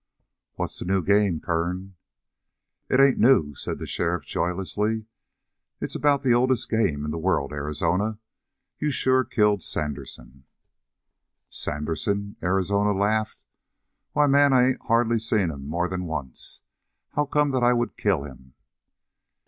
"What's 0.55 0.79
the 0.79 0.85
new 0.85 1.03
game, 1.03 1.39
Kern?" 1.41 1.93
"It 2.89 2.99
ain't 2.99 3.19
new," 3.19 3.53
said 3.53 3.77
the 3.77 3.85
sheriff 3.85 4.25
joylessly. 4.25 5.05
"It's 5.79 5.93
about 5.93 6.23
the 6.23 6.33
oldest 6.33 6.71
game 6.71 7.05
in 7.05 7.11
the 7.11 7.19
world. 7.19 7.53
Arizona, 7.53 8.17
you 8.79 8.89
sure 8.89 9.23
killed 9.23 9.61
Sandersen." 9.61 10.45
"Sandersen?" 11.51 12.35
Arizona 12.41 12.93
laughed. 12.93 13.43
"Why, 14.13 14.25
man, 14.25 14.53
I 14.53 14.69
ain't 14.69 14.81
hardly 14.85 15.19
seen 15.19 15.51
him 15.51 15.67
more 15.67 15.87
than 15.87 16.05
once. 16.05 16.63
How 17.11 17.27
come 17.27 17.51
that 17.51 17.61
I 17.63 17.73
would 17.73 17.95
kill 17.95 18.23
him?" 18.23 18.55